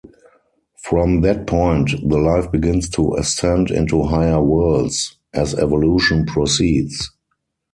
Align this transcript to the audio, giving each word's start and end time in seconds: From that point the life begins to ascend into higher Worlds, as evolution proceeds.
From 0.79 1.21
that 1.21 1.45
point 1.45 1.91
the 2.03 2.17
life 2.17 2.51
begins 2.51 2.89
to 2.89 3.13
ascend 3.19 3.69
into 3.69 4.01
higher 4.01 4.41
Worlds, 4.41 5.15
as 5.31 5.53
evolution 5.53 6.25
proceeds. 6.25 7.11